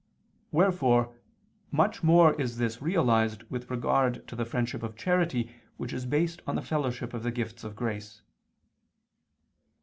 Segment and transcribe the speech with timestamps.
[0.51, 1.13] Wherefore
[1.69, 6.41] much more is this realized with regard to the friendship of charity which is based
[6.47, 8.23] on the fellowship of the gifts of grace.